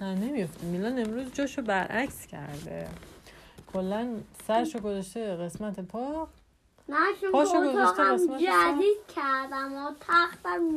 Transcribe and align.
نه 0.00 0.14
نمیفته 0.14 0.66
میلان 0.66 0.98
امروز 0.98 1.32
جاشو 1.32 1.62
برعکس 1.62 2.26
کرده. 2.26 2.88
کلا 3.72 4.08
سرشو 4.46 4.78
گذاشته 4.78 5.36
قسمت 5.36 5.80
پا. 5.80 6.28
نه 6.88 6.96
چون 7.20 7.32
پاشو 7.32 7.60
گذاشته 7.60 8.02
قسمت 8.02 8.38
جدید 8.38 8.98
کردم 9.16 9.72
و 9.72 9.90
تختم 10.00 10.68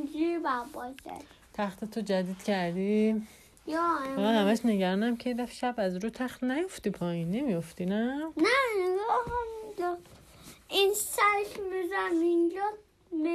باید 0.43 0.71
باشه. 0.73 1.17
تخت 1.53 1.85
تو 1.85 2.01
جدید 2.01 2.43
کردی؟ 2.43 3.27
یا 3.67 3.81
همش 3.81 4.65
نگرانم 4.65 5.17
که 5.17 5.33
دفعه 5.33 5.53
شب 5.55 5.75
از 5.77 5.95
رو 5.95 6.09
تخت 6.09 6.43
نیفتی 6.43 6.89
پایین. 6.89 7.31
نمیفتی 7.31 7.85
نه؟ 7.85 8.15
نه 8.37 8.47
نگاه 8.79 9.25
هم 9.25 9.67
اینجا. 9.67 9.97
این 10.69 10.93
سرش 10.93 11.59
میزم 11.71 12.21
اینجا 12.21 12.63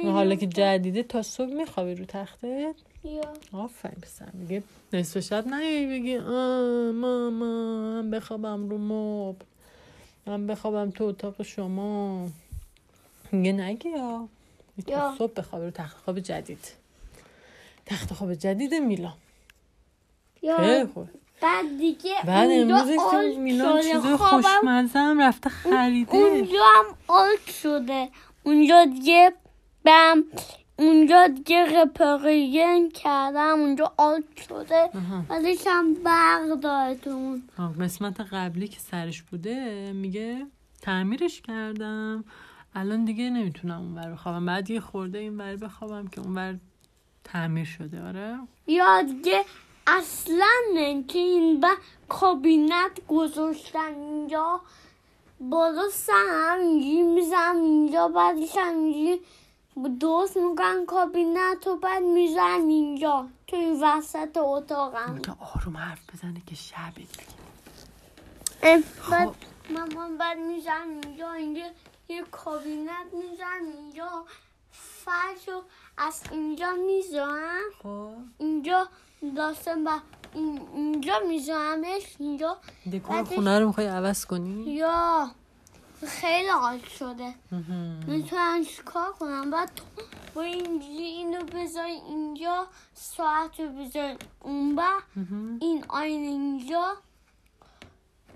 و 0.05 0.09
حالا 0.11 0.35
که 0.35 0.47
جدیده 0.47 1.03
تا 1.03 1.21
صبح 1.21 1.53
میخوابی 1.53 1.95
رو 1.95 2.05
تختت 2.05 2.75
یا. 3.03 3.33
آفرین 3.53 3.95
پسر 4.01 4.29
میگه 4.33 4.63
نصف 4.93 5.19
شب 5.19 5.47
نیایی 5.47 5.87
بگی 5.99 6.17
آه 6.17 6.91
ماما 6.91 7.29
من 7.29 8.11
بخوابم 8.11 8.69
رو 8.69 8.77
مبل. 8.77 9.45
من 10.25 10.47
بخوابم 10.47 10.91
تو 10.91 11.03
اتاق 11.03 11.43
شما. 11.43 12.27
میگه 13.31 13.51
نگی 13.51 13.89
یا. 13.89 14.27
تا 14.85 14.91
یا. 14.91 15.15
صبح 15.17 15.33
بخوابی 15.33 15.65
رو 15.65 15.71
تخت 15.71 15.97
خواب 15.97 16.19
جدید. 16.19 16.67
تخت 17.85 18.13
خواب 18.13 18.33
جدید 18.33 18.73
میلان 18.73 19.13
خیلی 20.41 20.79
یا 20.79 20.87
بعد 21.41 21.77
دیگه 21.77 22.15
بعد 22.25 22.49
اونجا 22.51 22.77
امروز 22.77 22.95
که 22.95 23.01
آلت 23.01 23.37
میلان. 23.37 23.81
چیزای 23.81 24.17
خوابم 24.17 24.41
خوشمزه 24.41 24.99
هم 24.99 25.21
رفته 25.21 25.49
خریده. 25.49 26.13
اونجا 26.17 26.63
هم 26.75 26.85
آلت 27.07 27.51
شده. 27.61 28.09
اونجا 28.43 28.85
دیگه 28.85 29.33
بم 29.85 30.23
اونجا 30.79 31.27
دیگه 31.27 31.81
رپریشن 31.81 32.89
کردم. 32.89 33.59
اونجا 33.59 33.93
آلت 33.97 34.23
شده. 34.47 34.89
بعدش 35.29 35.67
هم 35.67 35.93
برق 35.93 36.59
داره 36.59 36.95
تو 36.95 37.09
اون. 37.09 37.43
آه، 37.59 37.73
قسمت 37.73 38.21
قبلی 38.21 38.67
که 38.67 38.79
سرش 38.79 39.21
بوده 39.21 39.91
میگه 39.93 40.45
تعمیرش 40.81 41.41
کردم. 41.41 42.23
الان 42.75 43.05
دیگه 43.05 43.29
نمی‌تونم 43.29 43.81
اونور 43.81 44.11
بخوابم. 44.11 44.45
بعد 44.45 44.69
یه 44.69 44.79
خورده 44.79 45.17
این 45.17 45.37
ور 45.37 45.55
بخوابم 45.55 46.07
که 46.07 46.21
اونور 46.21 46.55
تعمیر 47.23 47.65
شده 47.65 48.07
آره. 48.07 48.37
یا 48.67 49.01
دیگه 49.01 49.45
اصلا 49.87 50.51
نه 50.73 51.03
که 51.03 51.19
این 51.19 51.59
با 51.59 51.73
کابینت 52.09 53.07
گذاشتن 53.07 53.93
اینجا. 53.95 54.61
بالا 55.39 55.81
اینجوری 56.61 57.01
میزن 57.01 57.55
اینجا 57.55 58.07
بعدش 58.07 58.57
هم 58.57 58.75
درست 59.99 60.37
می‌کنن 60.37 60.85
کابینت 60.85 61.67
و 61.67 61.75
بعد 61.75 62.03
میزن 62.03 62.61
اینجا 62.67 63.27
تو 63.47 63.55
این 63.55 63.83
وسط 63.83 64.37
اتاقم. 64.37 65.17
که 65.17 65.31
آروم 65.55 65.77
حرف 65.77 65.99
بزنه 66.13 66.41
که 66.45 66.55
شبه 66.55 66.93
دیگه. 66.95 67.33
بعد 68.61 68.83
خب. 68.99 69.35
مامان 69.69 70.17
بعد 70.17 70.37
میزن 70.37 70.99
اینجا 71.03 71.33
اینجا 71.33 71.65
یه 72.09 72.23
کابینت 72.31 73.13
میزن 73.13 73.77
اینجا 73.77 74.25
فرشو 74.71 75.61
از 75.97 76.21
اینجا 76.31 76.73
میزن 76.73 77.59
خب. 77.83 78.09
اینجا 78.37 78.87
داستان 79.35 79.83
با 79.83 79.99
این 80.33 80.61
اینجا 80.73 81.19
میزنمش 81.27 82.15
اینجا 82.19 82.57
دکور 82.93 83.23
خونه 83.23 83.59
رو 83.59 83.67
می‌خوای 83.67 83.87
عوض 83.87 84.25
کنی؟ 84.25 84.73
یا 84.73 85.29
خیلی 86.05 86.49
حال 86.49 86.79
شده. 86.79 87.33
می‌تونم 88.07 88.65
چیکار 88.65 89.11
کنم؟ 89.11 89.51
بعد 89.51 89.71
تو 89.75 89.83
با 90.35 90.41
اینجوری 90.41 91.03
اینو 91.03 91.43
بذاری 91.43 91.91
اینجا 91.91 92.67
ساعت 92.93 93.59
رو 93.59 93.67
بذاری 93.67 94.17
اون 94.41 94.73
مهم. 94.73 95.57
این 95.61 95.85
آینه 95.89 96.27
اینجا 96.27 96.97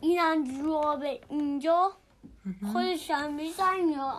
این 0.01 0.19
هم 0.19 0.61
جواب 0.61 1.03
اینجا 1.29 1.91
خودش 2.71 3.11
هم 3.11 3.33
میزن 3.33 3.89
یا 3.95 4.17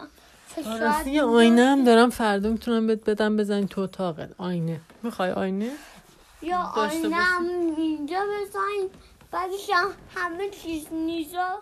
راستی 0.80 1.10
یه 1.10 1.22
اینجا. 1.22 1.36
آینه 1.36 1.64
هم 1.64 1.84
دارم. 1.84 2.10
فردا 2.10 2.50
می‌تونم 2.50 2.86
بهت 2.86 3.10
بدم 3.10 3.36
بزنی 3.36 3.66
تو 3.66 3.80
اتاقت 3.80 4.30
آینه. 4.38 4.80
می‌خوای 5.02 5.30
آینه؟ 5.30 5.70
یا 6.42 6.62
آینه 6.62 7.16
هم 7.16 7.44
اینجا 7.76 8.20
بزنیم 8.20 8.90
بعدش 9.30 9.70
هم 9.74 9.90
همه 10.16 10.48
چیز 10.50 10.92
نیزا. 10.92 11.60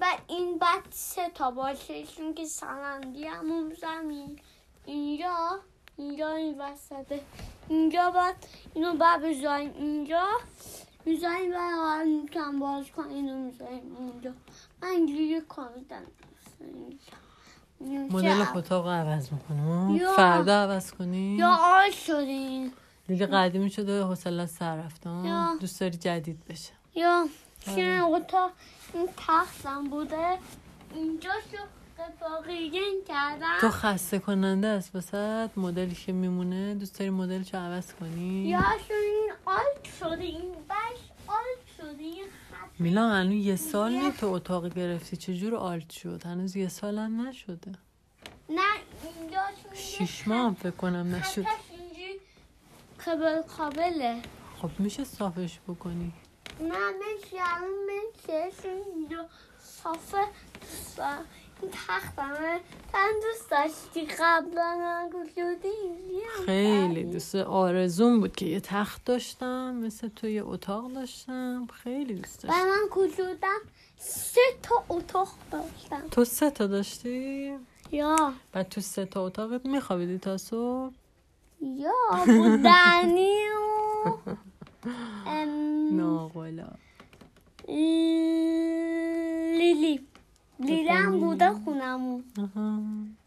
بعد 0.00 0.18
این 0.26 0.58
بعد 0.58 0.82
سه 0.90 1.28
تا 1.34 1.50
باشه 1.50 2.06
چون 2.06 2.34
که 2.34 2.44
سرندی 2.44 3.24
همون 3.26 3.76
زمین 3.80 4.38
اینجا 4.86 5.60
اینجا 5.96 6.28
این 6.34 6.60
وسطه 6.60 7.20
اینجا 7.68 8.10
بعد 8.10 8.34
اینو 8.74 8.94
بعد 8.94 9.22
بزنیم 9.22 9.72
اینجا. 9.78 10.26
می‌زنیم 11.06 11.50
بعد 11.50 12.06
می‌تونم 12.06 12.60
باز 12.60 12.90
کنم 12.96 13.08
اینو 13.08 13.38
می‌زنیم 13.38 13.96
اینجا. 13.98 14.32
من 14.82 14.88
اینجوری 14.88 15.40
کامیدن 15.48 16.02
مدل 18.10 18.44
اتاق 18.54 18.88
عوض 18.88 19.32
می‌کنم. 19.32 19.98
فردا 20.16 20.62
عوض 20.62 20.92
کنی؟ 20.92 21.36
یا 21.36 21.56
آل 21.60 21.90
شدین 21.90 22.72
دیگه 23.08 23.26
قدیمی 23.26 23.70
شده 23.70 24.02
حوصله 24.02 24.46
سر؟ 24.46 24.82
یا. 25.24 25.56
دوست 25.60 25.80
داری 25.80 25.96
جدید 25.96 26.44
بشه. 26.48 26.72
یا 26.94 27.28
که 27.74 28.00
اتاق 28.02 28.50
این 28.94 29.08
تختم 29.16 29.84
بوده. 29.84 30.38
اینجا 30.94 31.30
کردم. 33.08 33.60
تو 33.60 33.68
خسته 33.70 34.18
کننده 34.18 34.66
است. 34.66 34.96
وسط 34.96 35.50
مدلی 35.56 35.94
که 35.94 36.12
میمونه 36.12 36.74
دوست 36.74 36.98
داری 36.98 37.10
مدلشو 37.10 37.58
عوض 37.58 37.92
کنی؟ 37.92 38.48
یا 38.48 38.60
شو 38.88 38.94
این 38.94 39.32
آلت 39.44 39.94
شده 40.00 40.24
این 40.24 40.52
بش 40.52 41.00
آلت 41.28 41.66
شده 41.76 42.04
میلان 42.78 43.12
الان 43.12 43.32
یه 43.32 43.56
سال 43.56 43.92
نه 43.92 44.12
تو 44.12 44.26
اتاق 44.26 44.74
گرفتی. 44.74 45.16
چجور 45.16 45.54
آلت 45.54 45.90
شد؟ 45.90 46.22
هنوز 46.26 46.56
یه 46.56 46.68
سال 46.68 46.98
هم 46.98 47.28
نشده. 47.28 47.72
نه 48.50 48.62
اینجا 49.20 49.40
شیش 49.74 50.28
ماه 50.28 50.46
هم 50.46 50.54
فکر 50.54 50.70
کنم 50.70 51.14
نشد. 51.14 51.44
قبل 53.06 53.42
قابله. 53.42 54.22
خب 54.62 54.70
میشه 54.78 55.04
صافش 55.04 55.58
بکنی. 55.68 56.12
صافه 59.62 60.18
دوست 60.60 60.96
دارم. 60.96 61.24
این 61.62 61.70
تختمه 61.70 62.60
تن 62.92 63.08
دوست 63.22 63.50
داشتی 63.50 64.06
قبلا 64.20 65.10
خیلی. 66.46 67.04
دوست 67.04 67.34
آرزون 67.34 68.20
بود 68.20 68.36
که 68.36 68.46
یه 68.46 68.60
تخت 68.60 69.04
داشتم 69.04 69.74
مثل 69.74 70.08
تو 70.08 70.28
یه 70.28 70.44
اتاق 70.46 70.92
داشتم 70.92 71.66
خیلی 71.82 72.14
دوست 72.14 72.44
و 72.44 72.48
داشتم 72.48 72.64
من 72.68 72.88
کجودم 72.90 73.58
سه 73.98 74.40
تا 74.62 74.84
اتاق 74.88 75.28
داشتم 75.50 76.02
تو 76.10 76.24
سه 76.24 76.50
تا 76.50 76.66
داشتی؟ 76.66 77.56
یا 77.92 78.32
بعد 78.52 78.68
تو 78.68 78.80
سه 78.80 79.04
تا 79.04 79.26
اتاقت 79.26 79.66
میخوابیدی 79.66 80.18
تا 80.18 80.38
صبح؟ 80.38 80.94
یا 81.60 81.92
بودنی 82.26 83.38
و 83.48 84.12
ام، 85.26 85.96
ناقلا 85.96 86.68
لیلی. 89.58 90.00
لیلی 90.60 90.88
هم 90.88 91.20
بوده 91.20 91.50
خونمون. 91.52 92.24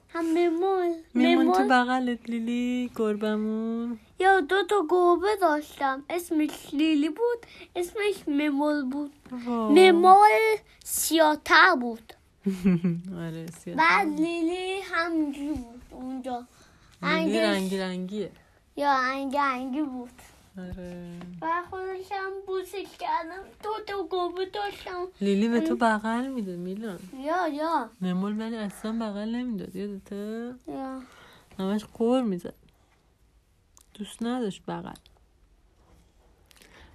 هم 0.09 0.25
ممول 0.33 0.93
میمون 1.13 1.51
تو 1.53 1.63
بغلت 1.63 2.29
لیلی 2.29 2.91
گربمون. 2.95 3.99
یا 4.19 4.39
دو 4.41 4.55
تا 4.69 4.75
گربه 4.89 5.27
داشتم. 5.41 6.03
اسمش 6.09 6.73
لیلی 6.73 7.09
بود 7.09 7.45
اسمش 7.75 8.27
ممول 8.27 8.85
بود. 8.85 9.11
ممول 9.49 10.57
سیاتر 10.83 11.75
بود. 11.81 12.13
آره 13.23 13.45
بعد 13.77 14.07
لیلی 14.19 14.79
همجوری 14.81 15.47
بود 15.53 15.81
اونجا. 15.91 16.43
رنگش- 17.03 17.35
رنگی 17.35 17.77
رنگیه. 17.77 18.31
یا 18.77 18.91
انگی 18.91 19.37
انگی 19.37 19.81
بود. 19.81 20.09
آره. 20.57 21.19
و 21.41 21.63
خودشم 21.69 22.31
بوسش 22.47 22.97
کردم. 22.99 23.43
دو 23.63 23.69
تا 23.87 24.07
گربه 24.11 24.45
داشتم. 24.45 25.07
لیلی 25.21 25.47
به 25.47 25.59
تو 25.59 25.75
بغل 25.75 26.27
میده 26.27 26.55
میلان. 26.55 26.99
یا 27.19 27.47
یا. 27.47 27.89
نمول 28.01 28.41
ولی 28.41 28.55
اصلا 28.55 28.91
بغل 28.91 29.35
نمی‌داد 29.35 29.75
یادته؟ 29.75 30.53
یا. 30.67 31.01
همش 31.59 31.85
قور 31.85 32.21
می‌زد. 32.21 32.53
دوست 33.93 34.23
نداشت 34.23 34.65
بغل. 34.67 34.95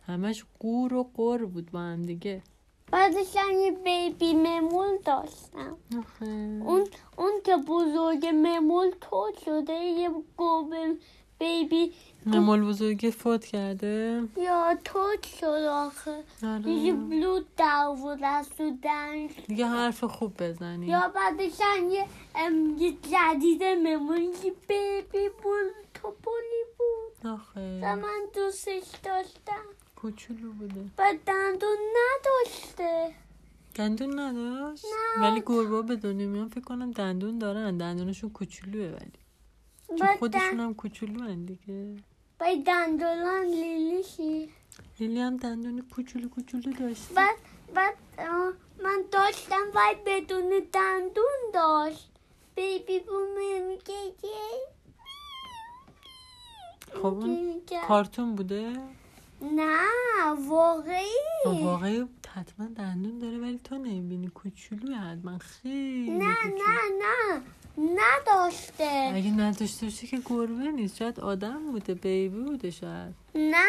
همش 0.06 0.44
قور 0.60 0.94
و 0.94 1.10
قور 1.14 1.46
بود 1.46 1.70
با 1.70 1.80
هم 1.80 2.02
دیگه. 2.02 2.42
بعدش 2.90 3.36
هم 3.36 3.50
یه 3.50 3.70
بیبی 3.70 4.34
ممول 4.34 4.98
داشتم. 5.04 5.76
آخه. 5.98 6.26
اون 6.64 6.86
اون 7.16 7.32
که 7.44 7.56
بزرگ 7.56 8.26
ممول 8.26 8.90
تو 9.00 9.32
شده 9.44 9.72
یه 9.72 10.10
گربه 10.38 10.96
بیبی 11.42 11.92
نمول 12.26 12.64
بزرگی 12.64 13.10
فوت 13.10 13.44
کرده؟ 13.44 14.22
یا 14.36 14.78
تو 14.84 15.08
شد 15.40 15.64
آخه. 15.70 16.24
آره. 16.42 16.92
بلود 16.92 17.46
در 17.56 17.94
بود 18.02 18.18
از 18.24 18.50
دیگه 19.48 19.66
حرف 19.66 20.04
خوب 20.04 20.42
بزنی. 20.42 20.86
یا 20.86 21.12
بعدش 21.14 21.60
هم 21.60 21.90
یه 21.90 22.06
یه 22.78 22.92
جدید 22.92 23.64
ممول 23.64 24.20
یه 24.20 24.52
بیبی 24.68 25.28
بود 25.42 25.72
تو 25.94 26.14
بونی 26.22 26.62
بود 26.78 27.24
و 27.24 27.28
آخه 27.34 27.60
من 27.94 28.20
دوستش 28.34 28.84
داشتم. 29.02 29.66
کوچولو 29.96 30.52
بوده. 30.52 30.80
و 30.98 31.14
دندون 31.26 31.78
نداشته. 31.96 33.14
دندون 33.74 34.18
نداشت؟ 34.18 34.84
نه. 35.18 35.30
ولی 35.30 35.42
گربه 35.46 35.82
به 35.82 35.96
دنیا 35.96 36.28
میان 36.28 36.48
فکر 36.48 36.60
کنم 36.64 36.90
دندون 36.90 37.38
دارن. 37.38 37.76
دندونشون 37.76 38.30
کوچولوه 38.30 38.86
ولی. 38.86 39.21
چون 39.98 40.16
خودشون. 40.18 40.60
هم 40.60 40.74
کوچولو 40.74 41.24
هن 41.24 41.44
دیگه. 41.44 41.96
و 42.40 42.44
دندونان 42.66 43.44
لیلیشی 43.44 44.48
لیلی 45.00 45.20
هم 45.20 45.36
دندون 45.36 45.82
کوچولو 45.94 46.28
کوچولو 46.28 46.72
داشت. 46.72 47.12
بعد 47.14 47.36
بعد 47.74 47.94
من 48.82 49.04
داشتم 49.12 49.66
و 49.74 49.80
بدون 50.06 50.62
دندون 50.72 51.40
داشت. 51.54 52.08
بیبی 52.54 53.00
بومه 53.00 53.60
میگه 53.60 54.14
خب 56.94 57.06
اون. 57.06 57.60
کارتون 57.88 58.34
بوده؟ 58.34 58.72
نه 59.42 59.86
واقعی. 60.48 61.06
واقعی 61.46 62.08
حتما 62.34 62.66
دندون 62.66 63.18
داره 63.18 63.38
ولی 63.38 63.58
تو 63.58 63.78
نمی‌بینی. 63.78 64.28
کوچولو 64.28 64.96
حتما. 64.96 65.38
خیلی 65.38 66.10
نه. 66.10 66.36
نه 66.44 66.78
نه. 67.02 67.42
نداشته. 67.78 69.12
اگه 69.14 69.30
نداشته 69.30 69.86
باشه 69.86 70.06
که 70.06 70.20
گربه 70.24 70.70
نیست. 70.70 70.96
شاید 70.96 71.20
آدم 71.20 71.72
بوده 71.72 71.94
بیبی 71.94 72.42
بوده 72.42 72.70
شاید. 72.70 73.14
نه 73.34 73.64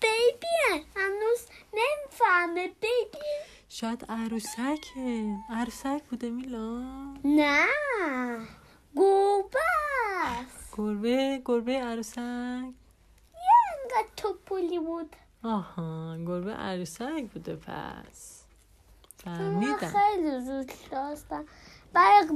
بیبیه. 0.00 0.84
هنوز 0.96 1.40
نمی‌فهمه. 1.72 2.66
بیبی. 2.66 3.24
شاید 3.68 4.06
عروسکه. 4.08 5.36
عروسک 5.50 6.02
بوده 6.10 6.30
میلان 6.30 7.18
نه 7.24 7.64
است. 10.40 10.74
گربه 10.76 11.42
گربه 11.44 11.72
عروسک. 11.72 12.18
یه 12.18 13.52
انقدر 13.82 14.08
توپولی 14.16 14.78
بود. 14.78 15.16
آها 15.44 16.16
گربه 16.26 16.52
عروسک 16.52 17.24
بوده 17.34 17.56
پس. 17.56 18.42
فهمیدم. 19.16 19.76
خیلی 19.76 20.40
زود 20.40 20.72
داشتم 20.90 21.44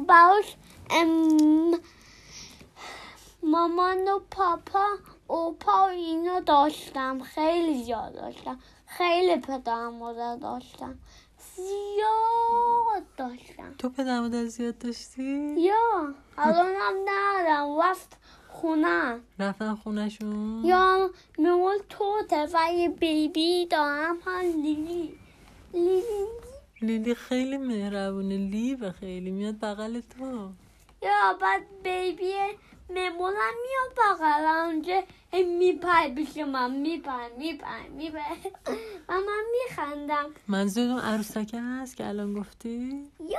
باش 0.06 0.56
ام 0.90 1.80
مامان 3.42 4.08
و 4.08 4.18
پاپا 4.30 4.86
اوپا 5.26 5.72
و 5.72 5.88
اینا 5.88 6.40
داشتم. 6.40 7.20
خیلی 7.22 7.84
زیاد 7.84 8.14
داشتم. 8.14 8.58
خیلی 8.86 9.36
پدر 9.36 9.88
مادر 9.88 10.36
داشتم. 10.36 10.98
زیاد 11.56 13.04
داشتم. 13.16 13.74
تو 13.78 13.88
پدر 13.88 14.20
مادر 14.20 14.44
زیاد 14.44 14.78
داشتی؟ 14.78 15.54
یا 15.58 16.14
الان 16.38 16.74
هم 16.78 16.94
ندارم. 17.06 17.80
رفت 17.82 18.16
خونه. 18.48 19.20
رفتن 19.38 19.74
خونشون؟ 19.74 20.64
یا 20.64 21.10
میمون 21.38 21.76
توته 21.88 22.48
و 22.52 22.72
یه 22.72 22.88
بیبی 22.88 23.66
دارم. 23.66 24.16
هم 24.24 24.40
لیلی. 24.40 25.18
لیلی. 25.72 26.49
لیلی 26.82 27.14
خیلی 27.14 27.56
مهربونه 27.58 28.36
لی 28.36 28.74
و 28.74 28.92
خیلی 28.92 29.30
میاد 29.30 29.58
بغل 29.60 30.00
تو. 30.00 30.52
یا 31.02 31.38
بعد 31.40 31.62
بیبی 31.82 32.32
میمونم 32.88 33.54
میاد 33.62 33.98
بغل 33.98 34.44
اونجا 34.44 35.02
میپای 35.58 36.14
پیش 36.14 36.36
من 36.36 36.76
میپای 36.76 37.28
میپای 37.38 37.88
میپای 37.88 38.22
و 39.08 39.12
من 39.12 39.44
میخندم. 39.52 40.30
منظور 40.48 40.90
اون 40.90 41.00
عروسکه 41.00 41.60
هست 41.60 41.96
که 41.96 42.06
الان 42.08 42.34
گفتی؟ 42.34 43.08
یا 43.20 43.38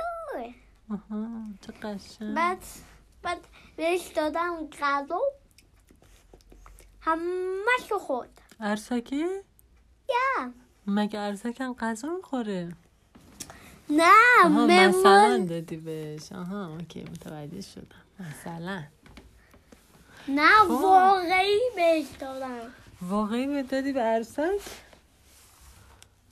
آها 0.90 1.28
چه 1.60 1.72
قشنگ. 1.72 2.34
بعد 2.34 2.58
بعد 3.22 3.38
بهش 3.76 4.06
دادم 4.06 4.68
غذا. 4.82 5.20
همه 7.00 7.86
شو 7.88 7.98
خورد. 7.98 8.40
عروسکه؟ 8.60 9.42
یا. 10.08 10.52
مگه 10.86 11.18
عروسک 11.18 11.60
هم 11.60 11.72
غذا 11.72 12.08
می‌خوره؟ 12.16 12.72
نه 13.96 14.12
آها 14.44 14.66
مثلا 14.66 15.46
دادی 15.48 15.76
بهش. 15.76 16.32
آها 16.32 16.66
اوکی 16.66 17.02
متوجه 17.02 17.60
شدم. 17.60 18.02
مثلا. 18.20 18.82
نه 20.28 20.48
خب. 20.48 20.70
واقعی 20.70 21.60
بهش 21.76 22.06
دادم. 22.20 22.60
واقعی 23.02 23.46
به 23.46 23.62
دادی 23.62 23.92
به 23.92 24.00
عروسک؟ 24.00 24.60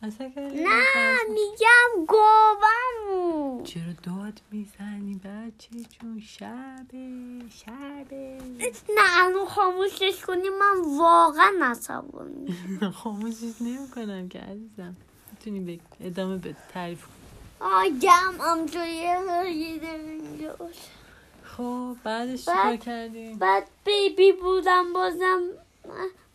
نه 0.02 1.18
میگم 1.28 2.06
گوبمو 2.06 3.62
چرا 3.64 3.92
داد 4.02 4.40
می‌زنی 4.52 5.14
بچه 5.24 5.68
چون 6.00 6.20
شبه 6.20 7.08
شبه. 7.50 8.38
نه 8.96 9.24
الان 9.24 9.46
خاموشش 9.46 10.24
کنی 10.26 10.48
من 10.48 10.98
واقعا 10.98 11.52
عصبانی. 11.62 12.54
خاموشش 13.02 13.52
نمی 13.60 13.88
کنم 13.94 14.28
که 14.28 14.38
عزیزم. 14.38 14.96
می‌تونی 15.32 15.80
ادامه 16.00 16.36
بده 16.36 16.56
تعریف 16.72 17.04
آگم 17.60 18.34
همجوری 18.40 19.06
خب 21.44 21.96
بعدش 22.04 22.44
بعد- 22.44 22.56
چیکار 22.56 22.76
کردیم 22.76 23.38
بعد 23.38 23.68
بیبی 23.84 24.32
بودم 24.32 24.92
بازم 24.92 25.40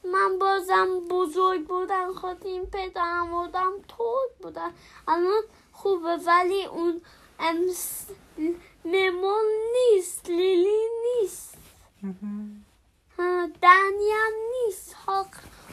من 0.04 0.40
بازم 0.40 0.88
بزرگ 1.10 1.68
بودم 1.68 2.14
خودیم 2.14 2.66
پدرم 2.66 3.32
بودم 3.32 3.72
تود 3.88 4.38
بودم. 4.42 4.74
الان 5.08 5.42
خوبه 5.72 6.18
ولی 6.28 6.66
اون 6.66 7.02
امس 7.40 8.06
ممون 8.86 9.46
نیست 9.74 10.30
لیلی 10.30 10.88
نیست. 11.22 11.58
مهم. 12.04 12.66
ها، 13.20 13.48
دنی 13.62 14.12
هم 14.12 14.34
نیست 14.66 14.96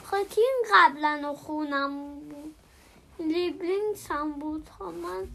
خاطین 0.05 0.53
قبلا 0.75 1.35
خونم 1.35 2.21
بود. 2.21 2.55
لیبلینگس 3.29 4.11
هم 4.11 4.33
بود؟ 4.33 4.69
ها 4.69 4.91
من 4.91 5.29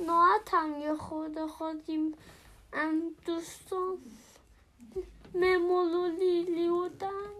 ناعتم 0.00 0.78
یه 0.82 0.94
خود 0.94 1.46
خودیم 1.46 2.14
ام 2.72 3.02
دوستان 3.26 3.98
ممول 5.34 5.94
و 5.94 6.06
لیلی 6.06 6.68
بودن 6.68 7.34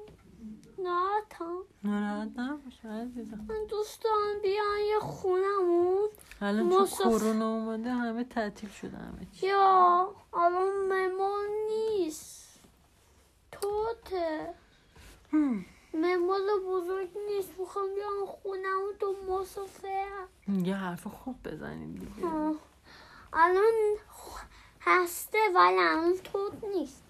ناعتم 0.78 1.58
ناراحت 1.84 2.28
نباش 2.36 2.84
عزیزم 2.84 3.46
من 3.48 3.66
دوستان 3.68 4.40
بیان 4.42 4.80
یه 4.88 4.98
خونمون. 5.00 6.08
الان 6.40 6.70
چون 6.70 6.86
کرونا 6.86 7.54
اومده 7.54 7.90
همه 7.90 8.24
تعطیل 8.24 8.70
شده 8.70 8.96
همه 8.96 9.26
چی. 9.32 9.46
یا 9.46 10.14
الان 10.34 10.72
ممول 10.88 11.48
نیست. 11.68 12.60
توته. 13.52 14.54
هم. 15.94 16.00
ممول 16.00 16.60
بزرگ 16.66 17.08
نیست 17.28 17.48
می‌خوام 17.58 17.94
بیان 17.94 18.26
خونمون 18.26 18.92
تو 19.00 19.16
مسافر 19.28 20.06
یه 20.64 20.74
حرف 20.74 21.06
خوب 21.06 21.36
بزنیم 21.44 21.94
دیگه. 21.94 22.28
آه. 22.28 22.54
الان 23.32 23.96
هسته 24.80 25.38
ولی 25.54 25.78
الان 25.78 26.14
توت 26.24 26.52
نیست. 26.74 27.02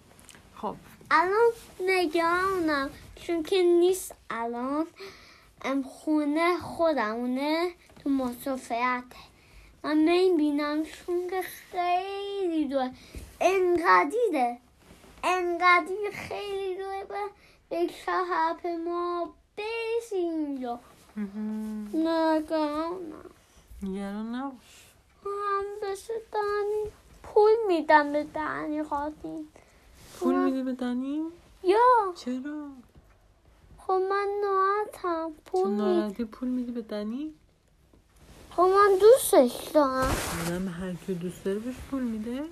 خب. 0.55 0.75
الان 1.11 1.51
نگرانم 1.79 2.89
چون 3.15 3.43
که 3.43 3.63
نیست 3.63 4.15
الان. 4.29 4.87
ام 5.65 5.83
خونه 5.83 6.57
خودمونه 6.57 7.71
تو 8.03 8.09
مسافرته 8.09 9.15
من 9.83 9.97
می‌بینم 9.97 10.83
چون 10.83 11.29
که 11.29 11.41
خیلی 11.41 12.65
دوره 12.65 12.91
انقدیره 13.41 14.57
انقدی 15.23 16.11
خیلی 16.13 16.75
دوره 16.75 17.03
به 17.03 17.15
به 17.69 17.87
شهر 18.05 18.77
ما 18.85 19.33
بیسی 19.55 20.15
اینجا 20.15 20.79
مهم. 21.17 21.87
نگرانم 21.93 23.29
نگران 23.83 24.35
نباش 24.35 24.85
هم 25.25 25.63
بشه 25.83 26.13
دانی 26.31 26.91
پول 27.23 27.51
میدم 27.67 28.11
به 28.13 28.23
دنی 28.23 28.83
خواهدیم 28.83 29.47
پول 30.19 30.35
میدی 30.35 30.63
به 30.63 30.73
دنی؟ 30.73 31.23
یا 31.63 32.13
چرا؟ 32.15 32.67
خب 33.77 33.93
من 34.09 34.27
ناراحتم 34.43 35.31
پول 35.45 35.61
چون 35.63 35.71
می 35.71 35.77
ناراحتی 35.77 36.25
پول 36.25 36.47
میدی 36.49 36.71
به 36.71 36.81
دنی؟ 36.81 37.33
خب 38.51 38.61
من 38.61 38.97
دوستش 39.01 39.67
دارم 39.73 40.15
آدم 40.47 40.67
هر 40.67 40.93
کی 40.93 41.13
دوست 41.13 41.43
داره 41.43 41.59
بهش 41.59 41.75
پول 41.91 42.03
میده؟ 42.03 42.43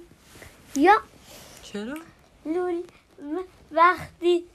یا 0.76 0.96
چرا؟ 1.64 1.96
لول 2.46 2.82
م- 3.22 3.44
وقتی 3.72 4.46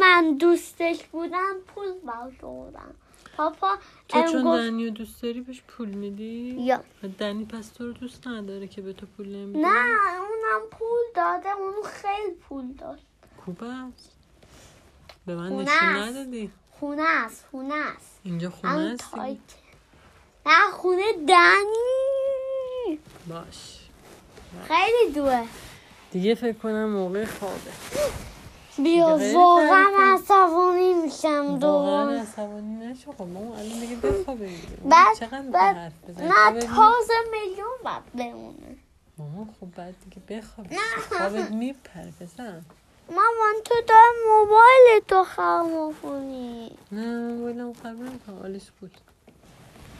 من 0.00 0.36
دوستش 0.40 1.04
بودم 1.04 1.54
پول 1.66 1.92
باش 1.92 2.34
بودم 2.34 2.94
پاپا 3.36 3.76
تو 4.08 4.22
چون 4.22 4.44
گفت 4.44 4.58
دنی 4.58 4.84
رو 4.84 4.90
دوست 4.90 5.22
داری 5.22 5.40
بهش 5.40 5.62
پول 5.68 5.88
میدی؟ 5.88 6.56
یا. 6.58 6.84
دنی 7.18 7.44
پس 7.44 7.68
تو 7.68 7.86
رو 7.86 7.92
دوست 7.92 8.26
نداره 8.26 8.68
که 8.68 8.82
به 8.82 8.92
تو 8.92 9.06
پول 9.06 9.28
نمیده؟ 9.28 9.58
نه 9.58 10.20
اونم 10.20 10.66
پول 10.70 10.98
داده 11.14 11.56
اون 11.56 11.74
خیلی 11.84 12.34
پول 12.48 12.72
داشت. 12.72 13.02
خوب 13.44 13.64
است. 13.64 14.10
به 15.26 15.34
من 15.34 15.52
نشون 15.52 15.68
است. 15.68 16.16
ندادی؟ 16.16 16.50
خونه 16.70 17.02
است 17.02 17.46
خونه 17.50 17.74
است. 17.74 18.20
اینجا 18.24 18.50
خونه 18.50 18.96
تایت. 18.96 19.38
نه 20.46 20.70
خونه 20.72 21.12
دنی. 21.12 22.98
باش. 23.28 23.78
خیلی 24.68 25.12
دوه. 25.14 25.46
دیگه 26.10 26.34
فکر 26.34 26.58
کنم 26.58 26.88
موقع 26.88 27.24
خوابه. 27.24 27.72
بیا 28.78 29.18
واقعا. 29.34 30.14
عصبانی 30.14 30.94
میشم 30.94 31.28
واقعا 31.28 31.58
دوباره. 31.58 32.20
عصبانی 32.20 32.86
نشو 32.86 33.12
خب 33.12 33.22
مامان 33.22 33.58
الان 33.58 33.80
دیگه 33.80 33.96
بخوابه 33.96 34.50
بعد- 34.84 35.50
بعد-؟ 35.50 35.92
نه 36.20 36.60
تازه 36.60 37.14
میلیون 37.32 37.70
باید 37.84 38.12
بمونه. 38.14 38.76
مامان 39.18 39.54
خب 39.60 39.66
بعد 39.76 39.94
دیگه 40.04 40.40
بخواب. 40.40 40.66
خوابت 41.08 41.50
میپره 41.50 42.12
بزن. 42.20 42.64
مامان 43.10 43.54
تو 43.64 43.74
دار 43.88 44.10
موبایل 44.28 45.00
تو 45.08 45.24
خراب 45.24 45.94
کنی 46.02 46.76
نه 46.92 47.16
موبایلم 47.28 47.72
خراب 47.72 47.96
نمی‌کنم 47.96 48.42
آلیس 48.42 48.70
بود 48.80 48.98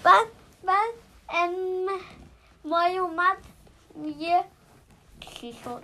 بعد 0.05 0.27
بعد 0.65 0.91
ام 1.31 1.53
مای 2.65 2.99
اومد 2.99 3.37
میگه 3.95 4.45
چی 5.21 5.53
شد؟ 5.65 5.83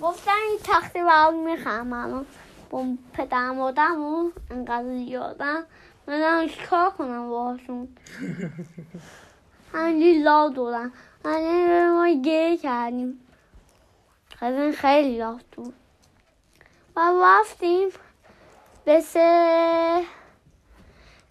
گفتن 0.00 0.32
این 0.48 0.58
تختی 0.64 1.02
برات 1.02 1.34
می‌خرم. 1.34 1.92
الان 1.92 2.26
با 2.70 2.86
پدر 3.12 3.50
مادرمون 3.50 4.32
انقدر 4.50 4.96
زیادن 4.96 5.62
من 6.06 6.48
چیکار 6.48 6.90
کنم 6.90 7.28
باهاشون؟ 7.28 7.88
همینجوری 9.72 10.22
لا 10.22 10.48
دادن 10.48 10.92
همینجوری 11.24 11.88
ما 11.88 12.22
گریه 12.22 12.56
کردیم. 12.56 13.20
خیلی 14.38 14.72
خیلی 14.72 15.18
لا 15.18 15.38
بود. 15.52 15.74
و 16.96 17.12
رفتیم 17.22 17.88
به 18.84 19.00
سه 19.00 20.02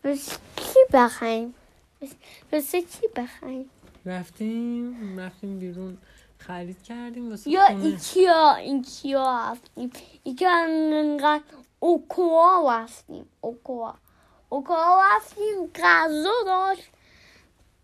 به 0.01 0.17
کی 0.55 0.79
بخریم؟ 0.93 1.53
بسه 2.51 2.81
چی 2.81 3.07
بخریم؟ 3.15 3.69
رفتیم 4.05 5.19
رفتیم 5.19 5.59
بیرون. 5.59 5.97
خرید 6.47 6.83
کردیم 6.83 7.29
واسه 7.29 7.49
یا 7.49 7.65
ایکیا 7.65 8.55
ایکیا 8.55 9.51
رفتیم 9.51 9.91
ایکیا 10.23 10.51
انقدر 10.51 11.43
اوکوا 11.79 12.83
رفتیم 12.83 13.29
اوکوا. 13.41 13.93
اوکوا 14.49 15.01
رفتیم 15.15 15.71
غذا 15.75 16.43
داشت. 16.45 16.89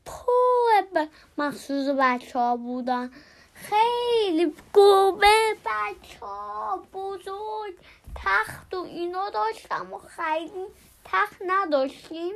پر 0.05 1.07
مخصوص 1.37 1.87
بچه 1.99 2.39
ها 2.39 2.57
بودن. 2.57 3.11
خیلی 3.53 4.53
گربه 4.73 5.55
بچه 5.65 6.19
ها 6.19 6.83
بزرگ 6.93 7.75
تخت 8.15 8.73
و 8.73 8.77
اینا 8.77 9.29
داشتم 9.29 9.93
و 9.93 9.97
خیلی 9.97 10.65
تخت 11.05 11.41
نداشتیم. 11.47 12.35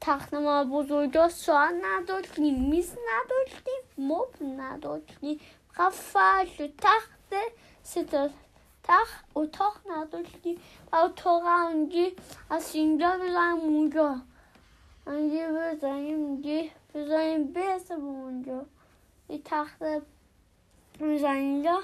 تخت 0.00 0.34
ما 0.34 0.64
بزرگا 0.64 1.28
سوال 1.28 1.80
نداشتیم 1.84 2.68
میز 2.68 2.90
نداشتیم 2.90 4.08
مبل 4.08 4.60
نداشتیم. 4.60 5.40
فقط 5.72 5.92
فرش 5.92 6.60
و 6.60 6.68
تخت 6.78 7.34
سه 7.82 8.04
تا 8.04 8.30
تخت 8.84 9.24
اتاق 9.34 9.76
نداشتیم. 9.90 10.60
و 10.92 10.96
اتاق 10.96 11.42
همونجی 11.46 12.16
از 12.50 12.74
اینجا 12.74 13.16
بزنیم 13.16 13.60
اونجا. 13.60 14.16
اینجا 15.06 15.48
بزنیم 15.48 16.16
اینجا 16.16 16.68
بزنیم 16.94 17.52
برسه 17.52 17.96
به 17.96 18.02
اونجا. 18.02 18.66
یه 19.28 19.40
تخت 19.44 19.82
بزنیم 21.00 21.24
اینجا. 21.24 21.80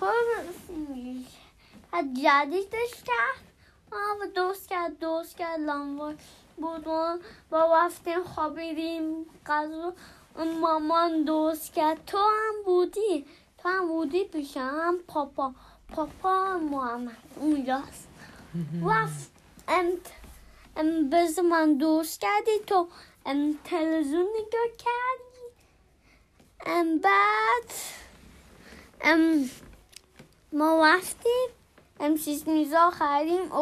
خب 0.00 0.12
بعد 1.92 2.14
جدیدش 2.14 3.02
کرد. 3.06 3.50
آه 3.92 4.26
دوست 4.26 4.68
کرد 4.68 4.98
دوست 4.98 5.36
کرد 5.36 5.60
لامبا 6.58 6.76
بودون 6.76 7.20
با 7.50 7.84
رفتیم 7.84 8.24
خوابیدیم. 8.24 9.26
غذا 9.46 9.92
مامان 10.60 11.24
دوست 11.24 11.74
کرد. 11.74 12.04
تو 12.06 12.18
هم 12.18 12.62
بودی. 12.64 13.26
تو 13.58 13.68
هم 13.68 13.88
بودی 13.88 14.24
پیشم 14.24 14.94
پاپا. 15.08 15.54
پاپا 15.92 16.58
محمد. 16.58 17.16
اونجاست. 17.36 18.08
رفت. 18.82 19.30
ام 19.68 19.92
ام 20.76 21.10
بز 21.10 21.38
من 21.38 21.74
دوست 21.74 22.20
کردی. 22.20 22.58
تو 22.66 22.88
ام 23.26 23.58
تلویزیون 23.64 24.22
نگاه 24.22 24.76
کردی. 24.78 25.46
ام 26.66 26.98
بعد 26.98 27.70
ام 29.00 29.50
ما 30.52 30.86
رفتیم. 30.86 31.48
ام 32.00 32.16
چیز 32.16 32.48
میزا 32.48 32.90
خریدیم. 32.90 33.52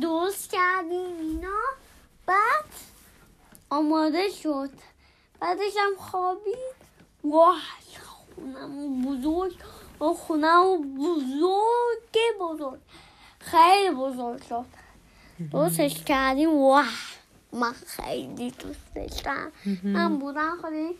دوست 0.00 0.50
کردیم 0.50 1.16
اینا. 1.20 1.62
بعد 2.26 2.64
آماده 3.70 4.28
شد. 4.28 4.70
بعدش 5.40 5.72
هم 5.78 5.96
خوابید. 5.98 6.76
واه 7.24 7.60
خونم 8.34 9.02
بزرگ. 9.02 9.56
و 10.00 10.14
خونم 10.14 10.94
بزرگ 10.94 12.16
بزرگ. 12.40 12.80
خیلی 13.38 13.94
بزرگ 13.94 14.42
شد. 14.42 14.66
دوستش 15.52 16.04
کردیم. 16.04 16.62
واه 16.62 16.88
من 17.52 17.72
خیلی 17.72 18.50
دوست 18.50 18.94
داشتم 18.94 19.52
من 19.82 20.18
بودم 20.18 20.58
خیلی 20.62 20.98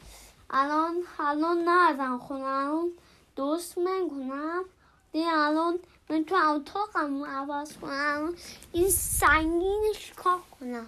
الان 0.50 0.94
الان 1.18 1.58
نردم 1.58 2.18
خونم 2.18 2.88
دوست 3.36 3.78
می‌کنم 3.78 4.64
دیگه 5.12 5.28
الان 5.28 5.78
من 6.10 6.24
تو 6.24 6.34
اتاقم 6.34 7.24
عوض 7.24 7.72
کنم. 7.76 8.34
این 8.72 8.88
سنگینش 8.90 10.12
کار 10.16 10.40
کنم. 10.60 10.86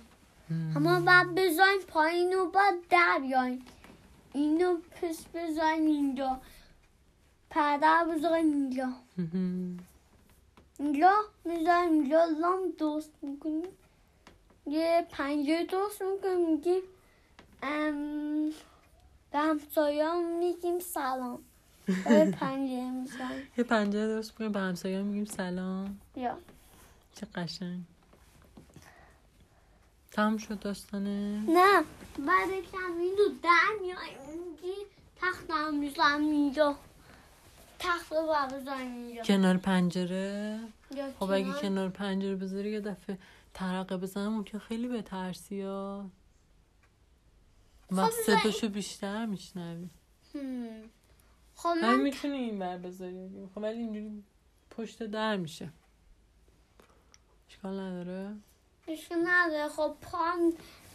اما 0.76 1.00
بعد 1.00 1.34
بزنیم 1.34 1.80
پایین 1.88 2.34
و 2.34 2.50
بعد 2.50 2.74
در 2.90 3.18
بیاین 3.22 3.62
اینو 4.32 4.76
پس 4.76 5.24
بزنیم 5.34 5.86
اینجا. 5.86 6.40
پدر 7.50 8.04
بزنیم 8.04 8.52
اینجا. 8.52 8.88
اینجا 10.78 11.14
می‌ذاریم 11.44 11.92
اینجا. 11.92 12.24
لام 12.24 12.70
درست 12.78 13.12
می‌کنیم. 13.22 13.68
یه 14.66 15.06
پنجره 15.10 15.64
درست 15.64 16.02
می‌کنیم. 16.02 16.50
میگیم 16.50 16.82
ام 17.62 18.50
به 19.32 19.38
همسایه 19.38 20.14
میگیم 20.14 20.78
سلام. 20.78 21.44
پنجره 22.32 22.90
می‌زنیم 22.90 23.42
یه 23.58 23.64
پنجره 23.64 24.06
درست 24.06 24.32
کنیم 24.34 24.52
به 24.52 24.60
همسایه 24.60 25.02
میگیم 25.02 25.24
سلام. 25.24 26.00
یا 26.16 26.38
چه 27.14 27.26
قشنگ. 27.34 27.80
تمام 30.10 30.36
شد 30.38 30.58
داستانه 30.60 31.40
نه 31.48 31.82
بعد 32.26 32.48
کم 32.72 32.98
اینو 33.00 33.28
در 33.42 33.78
میگی 33.80 34.74
تخت 35.16 35.50
هم 35.50 36.20
اینجا. 36.20 36.76
تخت 37.78 38.12
رو 38.12 38.26
بزنیم 38.52 39.06
اینجا. 39.06 39.22
کنار 39.22 39.56
پنجره؟ 39.56 40.60
خب 41.18 41.30
اگه 41.30 41.52
کنار. 41.52 41.88
پنجره 41.88 42.34
بذاری 42.34 42.70
یه 42.70 42.80
دفعه 42.80 43.18
ترقه 43.54 43.96
بزنم 43.96 44.32
ممکن 44.32 44.58
خیلی 44.58 44.88
به 44.88 45.02
ترسی 45.02 45.62
ها. 45.62 46.10
وقت 47.90 48.12
بذار- 48.26 48.38
صداشو 48.40 48.68
بیشتر 48.68 49.26
میشنوی. 49.26 49.88
خب 51.58 51.74
من 51.82 52.00
می‌تونی 52.00 52.36
این 52.36 52.58
بر 52.58 52.78
بذاری 52.78 53.48
خب 53.54 53.62
ولی 53.62 53.78
اینجوری 53.78 54.24
پشت 54.70 55.02
در 55.02 55.36
میشه. 55.36 55.70
اشکال 57.48 57.80
نداره؟ 57.80 58.36
اشکال 58.88 59.18
نداره. 59.26 59.68
خب 59.68 59.96
پام 60.02 60.52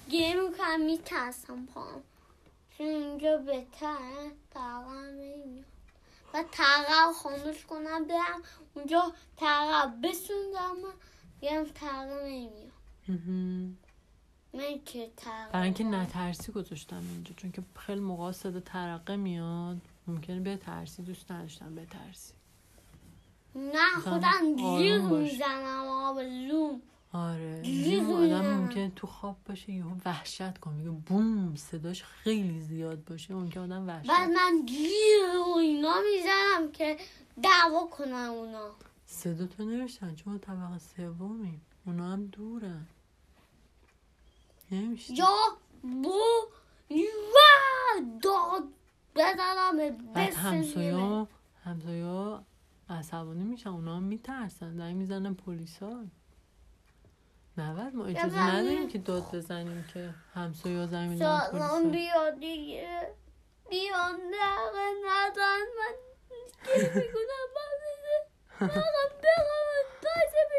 گیر 0.09 0.41
می‌کنم 0.41 0.85
میترسم 0.85 1.65
پام. 1.65 2.01
چون 2.77 2.87
اینجا 2.87 3.37
بهتره. 3.37 4.31
تقریبا 4.51 5.01
نمیاد 5.01 5.65
و 6.33 6.43
تقریبا 6.51 7.13
خاموش 7.13 7.65
کنم 7.65 8.07
برم. 8.07 8.41
اونجا 8.73 9.13
تقریبا 9.37 9.93
بسوندم 10.03 10.75
بیام 11.41 11.65
تقریبا 11.65 12.19
نمیاد. 12.19 12.71
من 14.53 14.83
که 14.85 15.11
برای 15.53 15.63
اینکه 15.63 15.83
تقریبا 15.83 15.97
نترسی 15.97 16.51
گذاشتم 16.51 17.03
اینجا. 17.13 17.33
چون 17.37 17.51
که 17.51 17.63
خیلی 17.75 18.01
موقع 18.01 18.31
صدا 18.31 18.59
ترقه 18.59 19.15
میاد. 19.15 19.77
ممکنه 20.07 20.39
به 20.39 20.57
ترسی 20.57 21.03
دوست 21.03 21.31
نداشتم 21.31 21.75
به 21.75 21.85
ترسی 21.85 22.33
نه 23.55 23.99
خودم 24.03 24.55
جیغ. 24.55 25.01
می‌زنم 25.01 25.87
آب 25.87 26.23
زوم. 26.23 26.81
آره 27.13 27.61
آدم. 28.11 28.53
ممکنه 28.53 28.91
تو 28.95 29.07
خواب 29.07 29.37
باشه 29.45 29.71
یهو 29.71 29.95
وحشت 30.05 30.57
کنه 30.57 30.73
میگه 30.73 30.89
بوم 30.89 31.55
صداش 31.55 32.03
خیلی 32.03 32.61
زیاد 32.61 33.03
باشه 33.05 33.33
ممکنه 33.33 33.63
آدم 33.63 33.87
وحشت 33.87 34.09
بعد 34.09 34.29
من 34.29 34.65
جیغ 34.65 35.47
و 35.47 35.57
اینا 35.57 35.93
می‌زنم 36.01 36.71
که 36.71 36.97
دعوا 37.43 37.87
کنم 37.87 38.29
اونا. 38.31 38.71
صدا 39.05 39.47
تو 39.47 39.63
نمیشن 39.63 40.15
چون 40.15 40.39
طبقه 40.39 40.79
سومیم. 40.79 41.61
اونا 41.85 42.11
هم 42.11 42.25
دورن. 42.25 42.87
نمیشه 44.71 45.13
یا 45.13 45.57
بو 45.81 46.19
و 46.89 47.37
داد. 48.21 48.63
بزنم 49.15 49.97
بعد 50.13 50.33
همسایا 50.33 51.27
همسایا 51.65 52.43
عصبانی 52.89 53.43
میشن 53.43 53.69
اونا 53.69 53.95
هم 53.95 54.03
میترسن. 54.03 54.77
زنگ 54.77 54.95
می‌زنن 54.95 55.33
پلیسا. 55.33 56.05
نباید 57.57 57.95
ما 57.95 58.05
اجازه 58.05 58.49
نداریم 58.49 58.87
که 58.87 58.97
داد 58.97 59.35
بزنیم 59.35 59.85
که 59.93 60.13
همسایا 60.35 60.87
زنگ 60.87 61.09
می‌زنن 61.09 61.39
پلیسا. 61.51 61.89
بیا 61.89 62.29
دیگه. 62.29 63.07
بیا 63.69 64.09
نقه 64.09 64.89
ندن 65.05 65.59
من 65.77 65.95
می‌کنم 66.75 67.43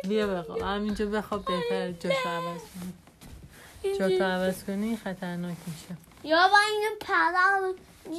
بیا 0.09 0.27
بخواب. 0.27 0.59
همینجا 0.63 1.07
بخواب 1.07 1.45
بهتر 1.45 1.93
جاشو 1.93 2.29
عوض 2.29 2.61
کنی. 2.61 2.95
جاتو 3.99 4.25
عوض 4.25 4.65
کنی 4.65 4.97
خطرناک 4.97 5.57
میشه. 5.67 5.97
یا 6.25 6.49
با 6.49 6.59
این 6.59 6.91
پرم 7.01 7.75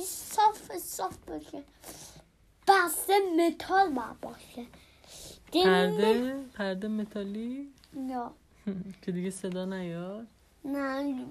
صاف 0.05 0.77
صاف 0.77 1.17
باشه. 1.17 1.63
بسته 2.67 3.13
متال 3.37 3.89
باید 3.89 4.19
باشه؟ 4.21 4.65
پرده؟ 5.53 6.43
پرده 6.57 6.87
متالی؟ 6.87 7.73
نه. 7.93 8.29
که 9.01 9.11
دیگه 9.11 9.29
صدا 9.29 9.65
نیاد؟ 9.65 10.27
نه. 10.65 11.25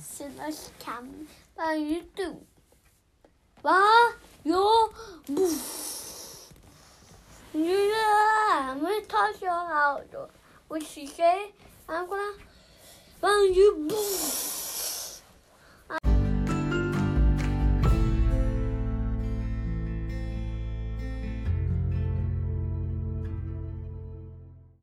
صداش 0.00 0.56
کم. 0.80 1.08
و 1.56 1.78
یوتیوب 1.78 2.46
و 3.64 3.70
یا 4.44 4.66
بوف 5.26 5.90
همه 8.52 9.00
تاش 9.08 9.42
رو 10.12 10.28
و 10.70 10.80
شیشه. 10.80 11.34
هم 11.88 12.06
کنم 12.06 12.34